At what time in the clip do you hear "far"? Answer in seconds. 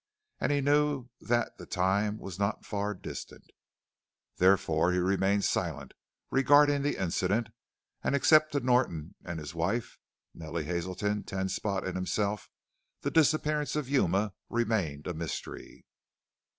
2.65-2.95